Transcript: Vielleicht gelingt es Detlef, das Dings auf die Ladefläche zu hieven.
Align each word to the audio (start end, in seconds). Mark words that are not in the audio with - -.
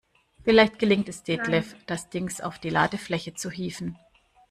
Vielleicht 0.43 0.79
gelingt 0.79 1.09
es 1.09 1.21
Detlef, 1.21 1.75
das 1.85 2.09
Dings 2.09 2.41
auf 2.41 2.57
die 2.57 2.71
Ladefläche 2.71 3.35
zu 3.35 3.51
hieven. 3.51 3.99